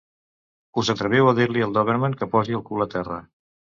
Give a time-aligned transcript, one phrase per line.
[0.83, 3.21] Us atreviu a dir-li al dòberman que posi el cul al terra.